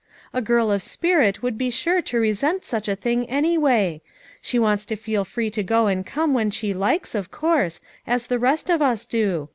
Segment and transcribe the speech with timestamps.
[0.33, 4.01] A girl of spirit would be sure to resent such a thing anyway;
[4.41, 8.25] she wants to feel free to go and come when she likes, of course, as
[8.25, 9.49] the rest of us do.